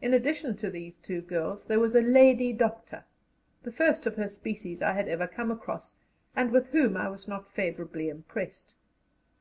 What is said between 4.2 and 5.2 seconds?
species I had